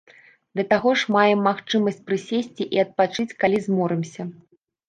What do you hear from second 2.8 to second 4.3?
адпачыць, калі зморымся.